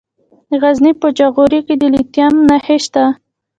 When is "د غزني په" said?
0.49-1.07